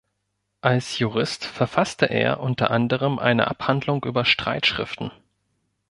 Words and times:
Als 0.61 0.97
Jurist 0.97 1.45
verfasste 1.45 2.07
er 2.09 2.39
unter 2.39 2.71
anderem 2.71 3.19
eine 3.19 3.45
Abhandlung 3.49 4.03
über 4.03 4.25
Streitschriften. 4.25 5.11